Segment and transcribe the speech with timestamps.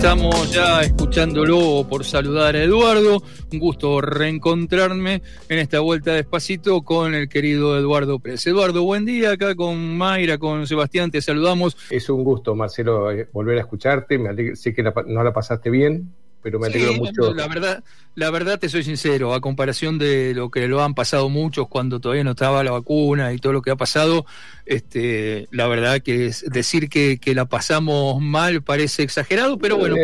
[0.00, 3.22] estamos ya escuchándolo por saludar a Eduardo.
[3.52, 8.46] Un gusto reencontrarme en esta vuelta despacito con el querido Eduardo Pérez.
[8.46, 11.76] Eduardo, buen día acá con Mayra, con Sebastián, te saludamos.
[11.90, 14.18] Es un gusto, Marcelo, eh, volver a escucharte.
[14.18, 16.10] Me sé que no la pasaste bien
[16.42, 17.34] pero me alegro mucho.
[17.34, 17.84] La verdad,
[18.14, 22.00] la verdad te soy sincero, a comparación de lo que lo han pasado muchos cuando
[22.00, 24.26] todavía no estaba la vacuna y todo lo que ha pasado,
[24.66, 29.96] este, la verdad que es decir que, que la pasamos mal parece exagerado, pero bueno,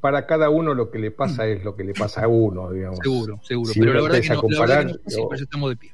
[0.00, 1.48] para, cada, uno lo que le pasa mm.
[1.48, 2.98] es lo que le pasa a uno, digamos.
[3.02, 5.92] Seguro, seguro, pero la verdad, que no, comparar, estamos de pie.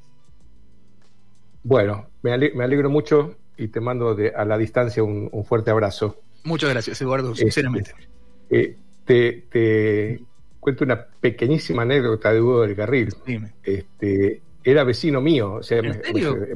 [1.63, 6.21] Bueno, me alegro, mucho y te mando de, a la distancia un, fuerte abrazo.
[6.43, 7.91] Muchas gracias, Eduardo, este, sinceramente.
[8.49, 10.19] Eh, te,
[10.59, 13.13] cuento una pequeñísima anécdota de Hugo del Carril.
[13.63, 15.81] Este, era vecino mío, o sea,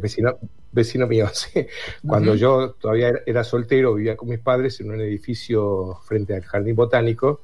[0.01, 0.37] vecino,
[0.71, 1.29] vecino mío.
[2.07, 6.75] Cuando yo todavía era soltero, vivía con mis padres en un edificio frente al jardín
[6.75, 7.41] botánico.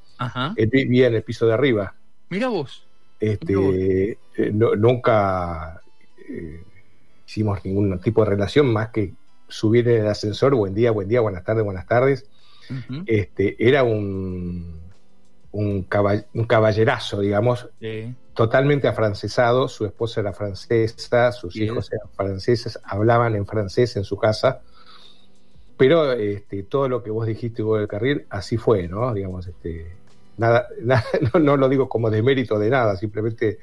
[0.56, 1.94] Él vivía en el piso de arriba.
[2.30, 2.88] Mira vos.
[3.20, 5.82] Este, eh, nunca
[6.28, 6.64] eh,
[7.28, 9.14] hicimos ningún tipo de relación más que
[9.48, 12.26] subir en el ascensor, buen día, buen día, buenas tardes, buenas tardes
[13.06, 14.80] este, era un,
[15.52, 17.70] un, caballerazo, digamos,
[18.34, 19.68] totalmente afrancesado.
[19.68, 24.62] Su esposa era francesa, sus hijos eran franceses, hablaban en francés en su casa.
[25.78, 29.14] Pero este, todo lo que vos dijiste, Hugo del Carril, así fue, ¿no?
[29.14, 29.86] Digamos, este,
[30.38, 30.68] nada,
[31.40, 33.60] no, lo digo como de mérito de nada, simplemente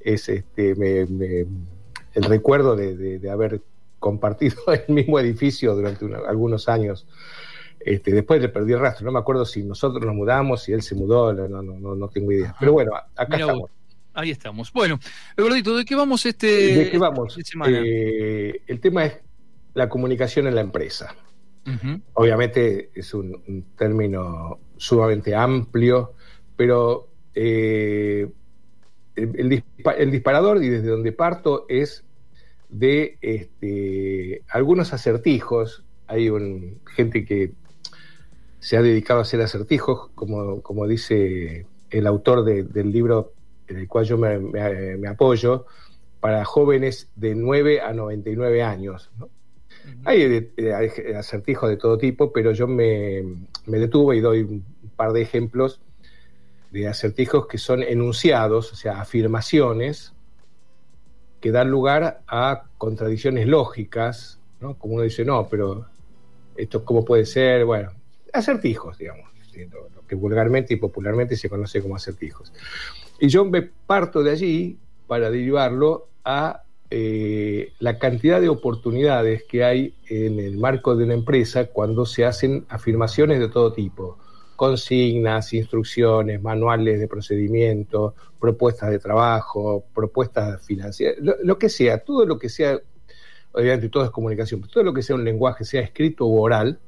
[0.00, 3.60] es este, el recuerdo de, haber
[3.98, 7.06] compartido el mismo edificio durante algunos años
[7.86, 10.82] este, después le perdí el rastro, no me acuerdo si nosotros nos mudamos, si él
[10.82, 12.52] se mudó, no, no, no, tengo idea.
[12.58, 13.70] Pero bueno, acá estamos.
[14.12, 14.72] Ahí estamos.
[14.72, 14.98] Bueno,
[15.36, 17.38] Eduardito, ¿de qué vamos este ¿De qué vamos?
[17.68, 19.20] Eh, el tema es
[19.74, 21.14] la comunicación en la empresa.
[22.14, 26.14] Obviamente es un, término sumamente amplio,
[26.56, 28.28] pero eh,
[29.14, 29.62] el,
[29.96, 32.04] el, disparador y desde donde parto es
[32.68, 35.84] de este, algunos acertijos.
[36.08, 37.52] Hay un, gente que
[38.58, 43.32] se ha dedicado a hacer acertijos, como, como dice el autor del libro
[43.68, 45.66] en el cual yo me, apoyo,
[46.20, 49.10] para jóvenes de 9 a 99 años.
[50.04, 50.50] hay,
[51.16, 53.22] acertijos de todo tipo, pero yo me,
[53.66, 54.64] detuve y doy un
[54.96, 55.80] par de ejemplos
[56.70, 60.12] de acertijos que son enunciados, o sea, afirmaciones
[61.40, 64.76] que dan lugar a contradicciones lógicas, ¿no?
[64.78, 65.86] Como uno dice, no, pero
[66.56, 67.92] esto cómo puede ser, bueno,
[68.36, 69.30] acertijos, digamos,
[69.94, 72.52] lo que vulgarmente y popularmente se conoce como acertijos.
[73.18, 79.64] Y yo me parto de allí para derivarlo a eh, la cantidad de oportunidades que
[79.64, 84.18] hay en el marco de una empresa cuando se hacen afirmaciones de todo tipo,
[84.54, 92.38] consignas, instrucciones, manuales de procedimiento, propuestas de trabajo, propuestas financieras, lo, que sea, todo lo
[92.38, 92.78] que sea,
[93.52, 96.78] obviamente todo es comunicación, pero todo lo que sea un lenguaje, sea escrito o oral,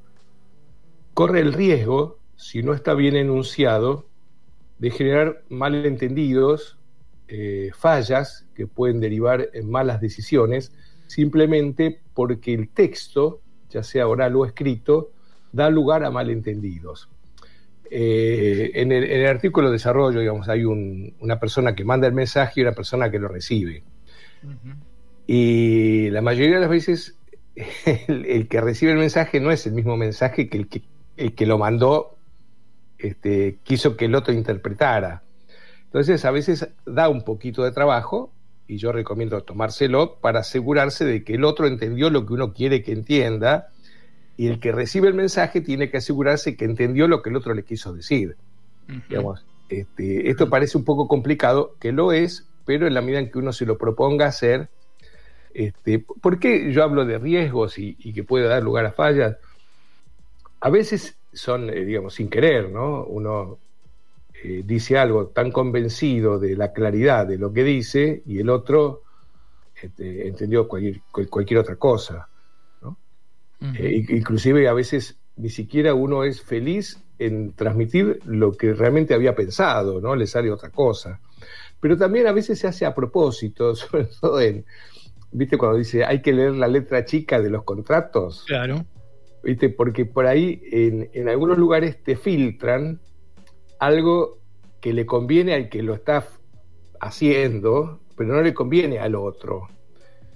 [1.19, 4.07] corre el riesgo, si no está bien enunciado,
[4.79, 6.79] de generar malentendidos,
[7.27, 10.71] eh, fallas que pueden derivar en malas decisiones,
[11.09, 15.11] simplemente porque el texto, ya sea oral o escrito,
[15.51, 17.09] da lugar a malentendidos.
[17.91, 22.63] Eh, en, el, artículo de desarrollo, digamos, hay una persona que manda el mensaje y
[22.63, 23.83] una persona que lo recibe.
[25.27, 27.19] Y la mayoría de las veces
[28.07, 30.85] el, que recibe el mensaje no es el mismo mensaje que el que
[31.19, 32.17] el que lo mandó
[32.97, 35.23] este, quiso que el otro interpretara.
[35.85, 38.33] Entonces a veces da un poquito de trabajo
[38.67, 42.83] y yo recomiendo tomárselo para asegurarse de que el otro entendió lo que uno quiere
[42.83, 43.69] que entienda
[44.37, 47.53] y el que recibe el mensaje tiene que asegurarse que entendió lo que el otro
[47.53, 48.37] le quiso decir.
[49.69, 53.39] Este, esto parece un poco complicado, que lo es, pero en la medida en que
[53.39, 54.69] uno se lo proponga hacer,
[55.53, 59.37] este, ¿por qué yo hablo de riesgos y, y que puede dar lugar a fallas?
[60.61, 63.05] A veces son, eh, digamos, sin querer, ¿no?
[63.05, 63.59] Uno
[64.43, 69.03] eh, dice algo tan convencido de la claridad de lo que dice y el otro
[69.81, 71.01] este, entendió cualquier,
[71.31, 72.29] cualquier, otra cosa,
[72.83, 72.97] ¿no?
[73.61, 79.35] Eh, inclusive a veces ni siquiera uno es feliz en transmitir lo que realmente había
[79.35, 80.17] pensado, ¿no?
[80.17, 81.21] Le sale otra cosa.
[81.81, 84.65] Pero también a veces se hace a propósito, sobre todo en,
[85.31, 85.59] ¿viste?
[85.59, 88.45] Cuando dice hay que leer la letra chica de los contratos.
[88.47, 88.85] Claro.
[89.49, 89.71] ¿Viste?
[89.71, 93.01] Porque por ahí en, algunos lugares te filtran
[93.79, 94.41] algo
[94.79, 96.27] que le conviene al que lo está
[97.01, 99.69] haciendo, pero no le conviene al otro.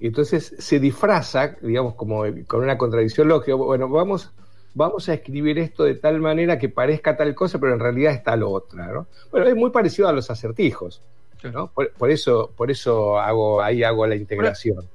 [0.01, 3.55] Y entonces se disfraza, digamos, como con una contradicción lógica.
[3.55, 4.33] Bueno, vamos
[4.73, 8.23] vamos a escribir esto de tal manera que parezca tal cosa, pero en realidad es
[8.23, 9.07] tal otra, ¿no?
[9.31, 11.03] Bueno, es muy parecido a los acertijos,
[11.53, 11.71] ¿no?
[11.71, 14.89] Por, eso, por eso hago, ahí hago la integración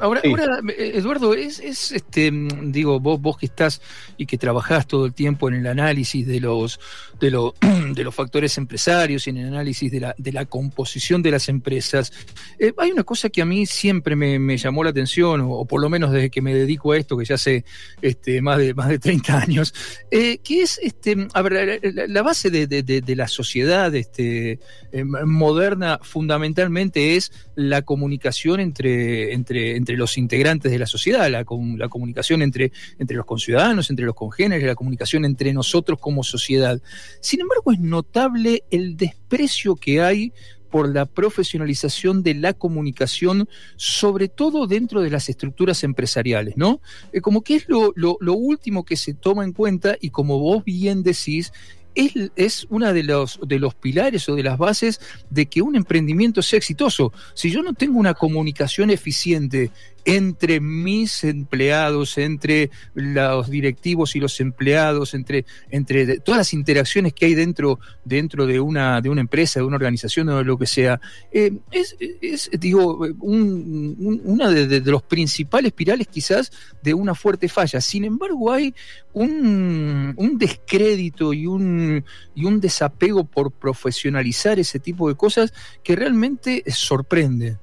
[0.00, 3.80] ahora, ahora, eh, Eduardo, es, es, este, mm, digo, vos, vos que estás
[4.16, 6.78] y que trabajás todo el tiempo en el análisis de los,
[7.18, 7.30] de,
[7.94, 11.48] de los factores empresarios y en el análisis de la, de la composición de las
[11.48, 12.12] empresas,
[12.58, 15.88] eh, hay una cosa que a mí siempre me, llamó la atención, o, por lo
[15.88, 17.64] menos desde que me dedico a esto, que ya hace
[18.02, 19.74] este, más, de, más de 30 años,
[20.10, 24.58] eh, que es, este, a ver, la, base de, de, la sociedad este,
[25.02, 32.42] moderna fundamentalmente es la comunicación entre, entre entre, los integrantes de la sociedad, la, comunicación
[32.42, 36.80] entre, entre los conciudadanos, entre los congéneres, la comunicación entre nosotros como sociedad.
[37.20, 40.32] Sin embargo, es notable el desprecio que hay
[40.70, 46.80] por la profesionalización de la comunicación, sobre todo dentro de las estructuras empresariales, ¿no?
[47.12, 50.64] Eh, como que es lo, lo, último que se toma en cuenta y como vos
[50.64, 51.52] bien decís,
[51.96, 55.00] es, es uno de los, de los pilares o de las bases
[55.30, 57.12] de que un emprendimiento sea exitoso.
[57.34, 59.72] Si yo no tengo una comunicación eficiente
[60.06, 67.26] entre mis empleados, entre los directivos y los empleados, entre, entre todas las interacciones que
[67.26, 70.66] hay dentro, dentro de, una, de una empresa, de una organización o de lo que
[70.66, 71.00] sea,
[71.32, 76.52] eh, es, es, digo, un, una de, los principales pirales quizás
[76.82, 77.80] de una fuerte falla.
[77.80, 78.72] Sin embargo, hay
[79.12, 82.04] un, un descrédito y un,
[82.36, 85.52] y un desapego por profesionalizar ese tipo de cosas
[85.82, 87.58] que realmente sorprende.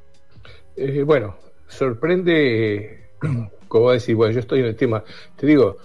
[0.76, 1.38] Eh, bueno,
[1.74, 3.10] sorprende,
[3.68, 5.04] como decir, bueno, yo estoy en el tema,
[5.36, 5.78] te digo,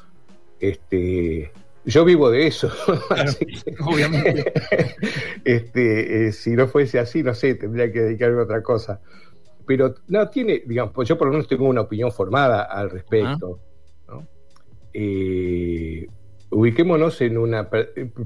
[0.61, 1.53] este,
[1.89, 2.71] yo vivo de eso.
[3.87, 4.53] obviamente.
[5.45, 9.01] este, eh, si no fuese así, no sé, tendría que dedicarme a otra cosa.
[9.67, 13.61] Pero no, tiene, digamos, pues yo por lo menos tengo una opinión formada al respecto.
[14.93, 16.07] Eh,
[16.51, 17.69] ubiquémonos en una.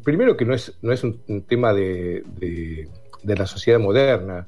[0.05, 2.88] Primero que no es, no es un, tema de, de,
[3.37, 4.47] la sociedad moderna.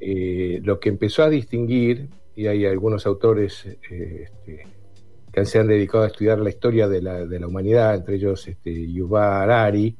[0.00, 4.66] Eh, lo que empezó a distinguir y hay algunos autores eh, este,
[5.32, 8.46] que se han dedicado a estudiar la historia de la, de la humanidad, entre ellos
[8.46, 9.96] este, Yuval Harari,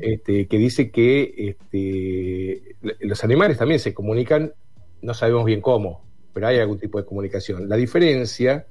[0.00, 4.52] este, que dice que este, los animales también se comunican,
[5.00, 7.68] no sabemos bien cómo, pero hay algún tipo de comunicación.
[7.68, 8.66] La diferencia,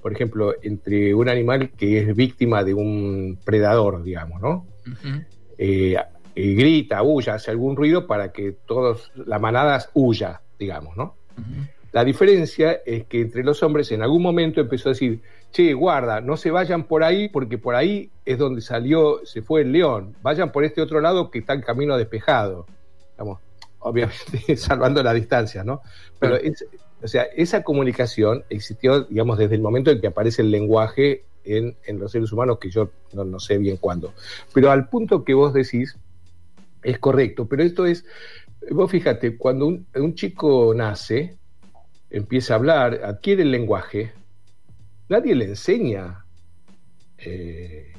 [0.00, 4.66] por ejemplo, entre un animal que es víctima de un predador, digamos, ¿no?
[5.58, 5.96] Eh,
[6.34, 11.16] grita, huya, hace algún ruido para que todos, la manada huya, digamos, ¿no?
[11.98, 16.20] La diferencia es que entre los hombres en algún momento empezó a decir, che, guarda,
[16.20, 20.14] no se vayan por ahí porque por ahí es donde salió, se fue el león,
[20.22, 22.66] vayan por este otro lado que está el camino despejado.
[23.10, 23.40] Estamos,
[23.80, 25.82] obviamente, salvando la distancia, ¿no?
[26.20, 26.36] Pero
[27.02, 31.74] o sea, esa comunicación existió, digamos, desde el momento en que aparece el lenguaje en,
[31.98, 34.14] los seres humanos, que yo no, sé bien cuándo.
[34.54, 35.98] Pero al punto que vos decís,
[36.80, 38.04] es correcto, pero esto es,
[38.70, 41.38] vos fíjate, cuando un chico nace,
[42.10, 44.12] empieza a hablar, adquiere el lenguaje,
[45.08, 46.24] nadie le enseña
[47.18, 47.92] eh,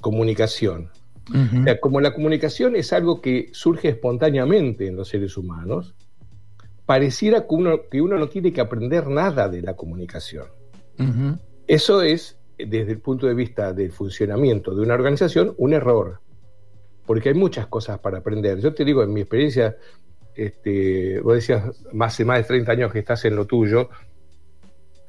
[0.00, 0.90] comunicación.
[1.80, 5.94] como la comunicación es algo que surge espontáneamente en los seres humanos,
[6.86, 10.46] pareciera que uno, que uno no tiene que aprender nada de la comunicación.
[11.66, 16.20] Eso es, desde el punto de vista del funcionamiento de una organización, un error,
[17.06, 18.60] porque hay muchas cosas para aprender.
[18.60, 19.76] Yo te digo, en mi experiencia
[20.40, 23.90] este, vos decías, más de más de 30 años que estás en lo tuyo.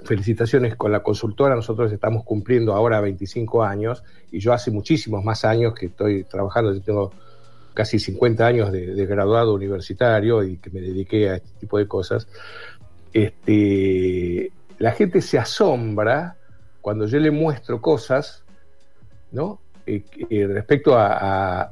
[0.04, 5.46] Felicitaciones con la consultora, nosotros estamos cumpliendo ahora 25 años y yo hace muchísimos más
[5.46, 7.12] años que estoy trabajando, yo tengo
[7.74, 12.28] casi 50 años de, graduado universitario y que me dediqué a este tipo de cosas.
[13.14, 16.36] Este, la gente se asombra
[16.82, 18.44] cuando yo le muestro cosas,
[19.32, 19.62] ¿no?
[19.86, 21.72] Eh, eh, respecto a,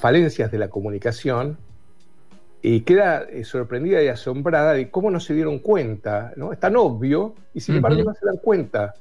[0.00, 1.58] falencias de la comunicación
[2.62, 6.52] y queda eh, sorprendida y asombrada de cómo no se dieron cuenta, ¿no?
[6.52, 8.94] Es tan obvio y sin embargo no se dan cuenta.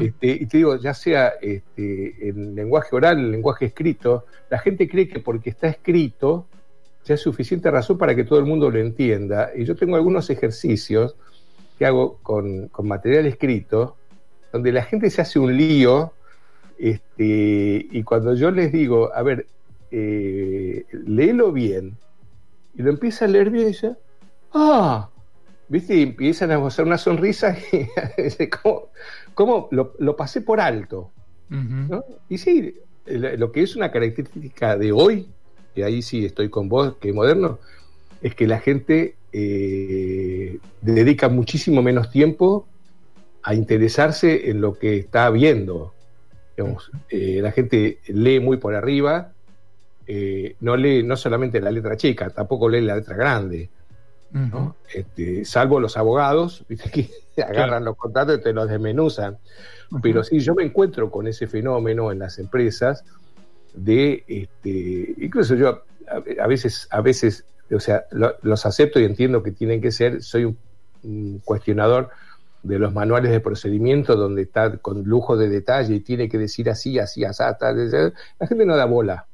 [0.00, 4.88] Este, y te digo, ya sea este, en lenguaje oral, en lenguaje escrito, la gente
[4.88, 6.46] cree que porque está escrito
[7.04, 9.50] ya es suficiente razón para que todo el mundo lo entienda.
[9.54, 11.16] Y yo tengo algunos ejercicios
[11.78, 13.96] que hago con, material escrito,
[14.52, 16.12] donde la gente se hace un lío,
[16.78, 19.46] este, y cuando yo les digo, a ver,
[19.90, 21.96] eh, léelo bien,
[22.76, 23.94] y lo empieza a leer bien y dice,
[24.52, 25.08] ah,
[25.68, 25.96] ¿viste?
[25.96, 28.88] Y empiezan a hacer una sonrisa y dice, ¿cómo,
[29.34, 31.10] cómo lo, pasé por alto?
[32.28, 32.74] Y sí,
[33.06, 35.28] lo que es una característica de hoy,
[35.74, 37.58] y ahí sí estoy con vos, que es moderno,
[38.22, 42.66] es que la gente eh, dedica muchísimo menos tiempo
[43.42, 45.92] a interesarse en lo que está viendo.
[47.10, 49.33] Eh, la gente lee muy por arriba,
[50.06, 53.70] eh, no lee no solamente la letra chica, tampoco lee la letra grande.
[54.92, 57.08] Este, salvo los abogados, que
[57.40, 59.38] agarran los contratos y te los desmenuzan.
[60.02, 63.04] Pero sí, yo me encuentro con ese fenómeno en las empresas
[63.74, 69.52] de, este, incluso yo a, veces, a veces, o sea, los acepto y entiendo que
[69.52, 70.56] tienen que ser, soy
[71.04, 72.10] un cuestionador
[72.64, 76.70] de los manuales de procedimiento donde está con lujo de detalle y tiene que decir
[76.70, 79.26] así, así, así, la gente no da bola.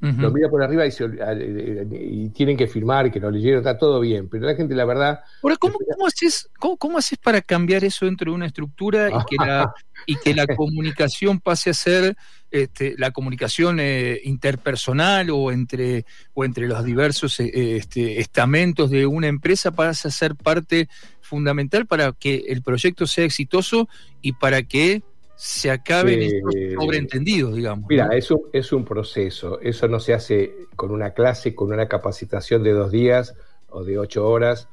[0.00, 4.46] Lo mira por arriba y, tienen que firmar que lo leyeron, está todo bien, pero
[4.46, 5.20] la gente, la verdad.
[5.42, 5.76] Ahora, ¿cómo,
[6.06, 9.74] haces, cómo, haces para cambiar eso dentro de una estructura y que la,
[10.06, 12.16] y que la comunicación pase a ser
[12.50, 19.04] este, la comunicación eh, interpersonal o entre, o entre los diversos eh, este, estamentos de
[19.04, 20.88] una empresa pase a ser parte
[21.20, 23.88] fundamental para que el proyecto sea exitoso
[24.22, 25.02] y para que
[25.42, 27.88] se acaben estos sobreentendidos, digamos.
[27.88, 29.58] Mira, eso es un proceso.
[29.62, 33.34] Eso no se hace con una clase, con una capacitación de dos días
[33.70, 34.68] o de ocho horas.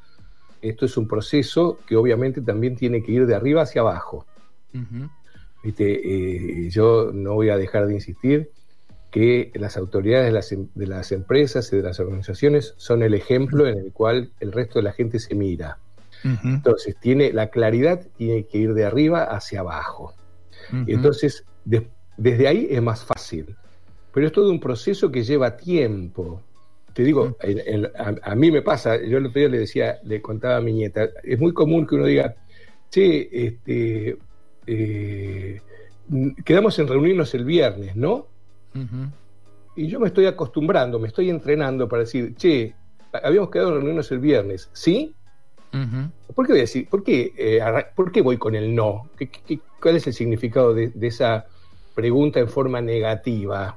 [0.62, 4.26] Esto es un proceso que obviamente también tiene que ir de arriba hacia abajo.
[5.64, 8.52] Eh, yo no voy a dejar de insistir
[9.10, 13.14] que las autoridades de las, em, de las empresas y de las organizaciones son el
[13.14, 15.78] ejemplo en el cual el resto de la gente se mira.
[16.44, 20.14] Entonces, tiene, la claridad tiene que ir de arriba hacia abajo.
[20.88, 21.46] Entonces,
[22.18, 23.56] desde ahí es más fácil.
[24.14, 26.42] Pero es todo un proceso que lleva tiempo.
[26.94, 27.38] Te digo,
[28.24, 31.10] a, mí me pasa, yo el otro día le decía, le contaba a mi nieta,
[31.24, 32.36] es muy común que uno diga,
[32.90, 34.18] che, este,
[34.66, 35.62] eh,
[36.44, 38.28] quedamos en reunirnos el viernes, ¿no?
[39.76, 42.74] Y yo me estoy acostumbrando, me estoy entrenando para decir, che,
[43.12, 45.14] habíamos quedado en reunirnos el viernes, ¿sí?
[45.72, 46.88] ¿Por qué voy a decir?
[46.88, 47.60] ¿Por qué, eh,
[47.96, 49.10] ¿por qué voy con el no?
[49.82, 51.46] cuál es el significado de, esa
[51.94, 53.76] pregunta en forma negativa?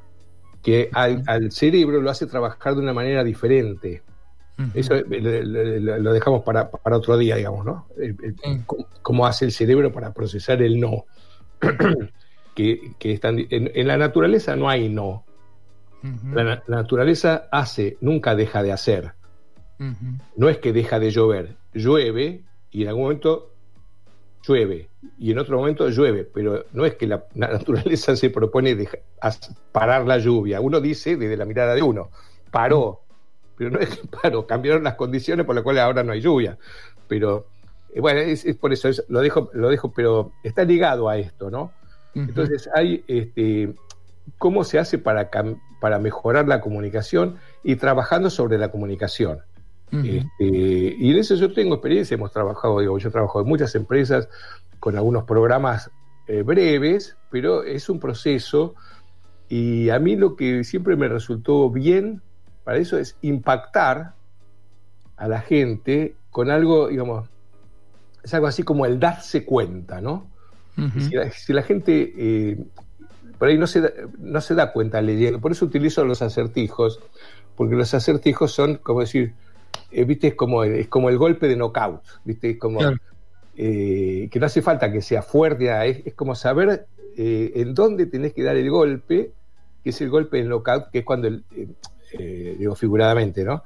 [0.63, 4.03] Que al, cerebro lo hace trabajar de una manera diferente.
[4.75, 7.87] Eso eh, lo dejamos para, otro día, digamos, ¿no?
[9.03, 11.07] cómo, hace el cerebro para procesar el no.
[12.55, 15.25] que, en, la naturaleza no hay no.
[16.03, 19.15] la, naturaleza hace, nunca deja de hacer.
[20.37, 23.55] No es que deja de llover, llueve y en algún momento
[24.43, 28.77] llueve y en otro momento llueve, pero no es que la, naturaleza se propone
[29.73, 30.61] parar la lluvia.
[30.61, 32.11] Uno dice desde la mirada de uno,
[32.51, 33.03] paró,
[33.57, 36.59] pero no es que paró, cambiaron las condiciones por las cuales ahora no hay lluvia.
[37.09, 37.47] Pero
[37.95, 41.73] eh, bueno, es, por eso, lo, dejo, lo dejo, pero está ligado a esto, ¿no?
[42.13, 43.73] Entonces hay, este,
[44.37, 45.31] ¿cómo se hace para,
[45.81, 49.43] para mejorar la comunicación y trabajando sobre la comunicación?
[49.93, 53.75] Este, y en eso yo tengo experiencia, hemos trabajado, digo, yo he trabajado en muchas
[53.75, 54.29] empresas
[54.79, 55.91] con algunos programas
[56.29, 58.75] eh, breves, pero es un proceso
[59.49, 62.23] y a mí lo que siempre me resultó bien
[62.63, 64.15] para eso es impactar
[65.17, 67.29] a la gente con algo, digamos,
[68.23, 70.29] es algo así como el darse cuenta, ¿no?
[71.35, 72.65] si, la, gente eh,
[73.39, 77.01] por ahí no se, da, no se da cuenta leyendo, por eso utilizo los acertijos,
[77.57, 79.35] porque los acertijos son, como decir,
[79.93, 82.81] eh, viste, es como, es como el golpe de knockout, viste, como
[83.57, 88.07] eh, que no hace falta que sea fuerte, ah, es, como saber eh, en dónde
[88.07, 89.33] tenés que dar el golpe,
[89.83, 91.29] que es el golpe de knockout, que es cuando,
[92.59, 93.65] digo figuradamente, ¿no?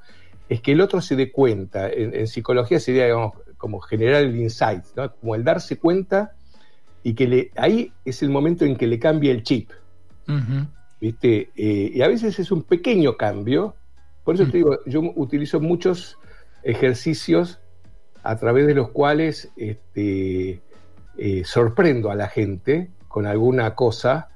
[0.49, 4.85] Es que el otro se dé cuenta, en, psicología sería, digamos, como generar el insight,
[4.97, 5.13] ¿no?
[5.15, 6.33] Como el darse cuenta
[7.03, 9.71] y que le, ahí es el momento en que le cambia el chip.
[11.01, 11.51] ¿Viste?
[11.55, 13.75] y a veces es un pequeño cambio,
[14.25, 16.19] por eso te digo, yo utilizo muchos
[16.63, 17.61] ejercicios
[18.23, 20.63] a través de los cuales este,
[21.19, 24.31] eh, sorprendo a la gente con alguna cosa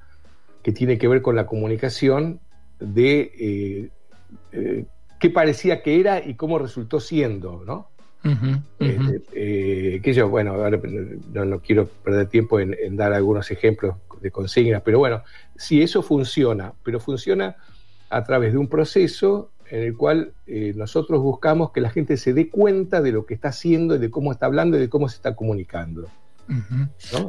[0.63, 2.41] que tiene que ver con la comunicación
[2.79, 3.91] de eh,
[4.53, 4.85] eh,
[5.19, 7.89] qué parecía que era y cómo resultó siendo, ¿no?
[8.79, 10.55] Este, que yo, bueno,
[11.33, 15.23] no, quiero perder tiempo en, en, dar algunos ejemplos de consignas, pero bueno,
[15.57, 17.57] sí, eso funciona, pero funciona
[18.11, 22.33] a través de un proceso en el cual eh, nosotros buscamos que la gente se
[22.33, 25.09] dé cuenta de lo que está haciendo y de cómo está hablando y de cómo
[25.09, 26.09] se está comunicando.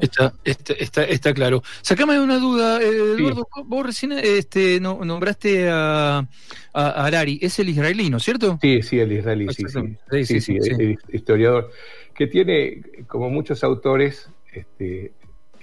[0.01, 1.61] está, está, está, claro.
[1.81, 3.47] Sacame una duda, eh, Eduardo.
[3.65, 6.25] Vos recién este, nombraste a,
[6.73, 8.57] a, Arari, es el israelí, ¿no cierto?
[8.61, 9.65] Sí, sí, el israelí, sí,
[10.23, 11.71] sí, sí, el historiador,
[12.15, 15.13] que tiene, como muchos autores, este,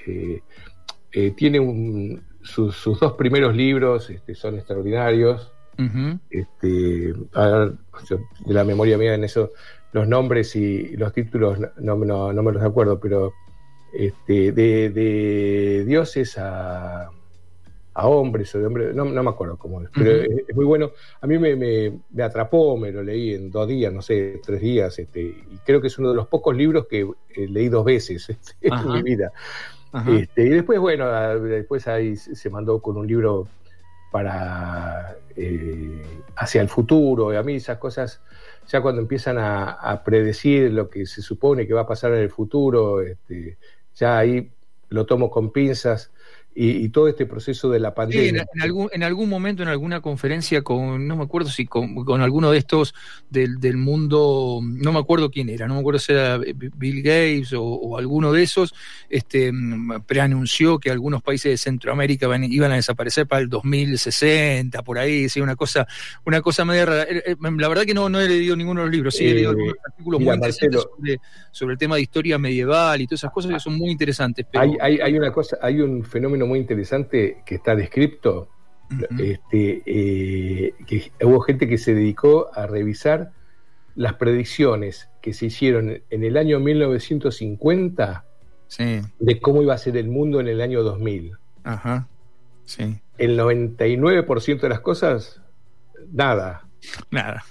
[0.06, 5.50] eh, tiene sus, sus, dos primeros libros este, son extraordinarios,
[6.30, 9.52] este, de la memoria mía en eso,
[9.92, 13.33] los nombres y los títulos no, no, me los acuerdo, pero
[13.92, 17.11] este, de, dioses a,
[17.95, 20.90] a, hombres o de hombres, no, me acuerdo cómo es, pero es, muy bueno.
[21.21, 24.99] A mí me, me, atrapó, me lo leí en dos días, no sé, tres días,
[24.99, 28.28] este, y creo que es uno de los pocos libros que eh, leí dos veces
[28.61, 29.33] en mi vida.
[30.06, 31.09] Este, y después, bueno,
[31.40, 33.49] después ahí se mandó con un libro
[34.16, 36.02] para eh,
[36.37, 38.23] hacia el futuro, y a mí esas cosas
[38.66, 42.30] ya cuando empiezan a, predecir lo que se supone que va a pasar en el
[42.30, 43.58] futuro, este,
[43.94, 44.50] ya ahí
[44.88, 46.11] lo tomo con pinzas
[46.59, 48.45] y, todo este proceso de la pandemia.
[48.45, 52.23] Sí, en, algún, en algún momento, en alguna conferencia con, no me acuerdo si con,
[52.23, 52.95] alguno de estos
[53.29, 57.53] del, del, mundo, no me acuerdo quién era, no me acuerdo si era Bill Gates
[57.55, 58.75] o, alguno de esos,
[59.11, 59.53] este,
[60.07, 65.43] preanunció que algunos países de Centroamérica iban a desaparecer para el 2060, por ahí, sí,
[65.43, 65.87] una cosa,
[66.25, 67.03] una cosa media rara.
[67.03, 69.35] Eh, eh, la verdad que no, no he leído ninguno de los libros, sí he
[69.35, 70.87] leído eh, algunos artículos muy interesantes
[71.53, 74.47] sobre, el tema de historia medieval y todas esas cosas que son muy interesantes.
[74.55, 78.49] Hay, hay, hay una cosa, hay un fenómeno muy interesante que está descrito,
[79.19, 83.33] este, eh, que hubo gente que se dedicó a revisar
[83.97, 88.25] las predicciones que se hicieron en el año 1950
[89.19, 91.33] de cómo iba a ser el mundo en el año 2000.
[91.65, 92.09] Ajá.
[92.65, 93.00] Sí.
[93.19, 95.41] El 99% de las cosas,
[96.12, 96.65] nada.
[97.11, 97.45] Nada.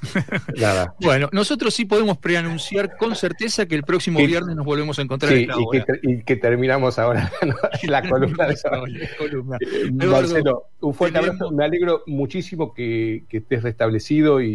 [0.57, 0.95] Nada.
[1.05, 5.33] Bueno, nosotros sí podemos preanunciar con certeza que el próximo viernes nos volvemos a encontrar
[5.33, 7.31] en la y, que, y, que, terminamos ahora
[7.83, 9.57] la columna de columna.
[9.61, 11.51] Eh, Marcelo, un fuerte abrazo.
[11.51, 14.53] Me alegro muchísimo que, que estés restablecido y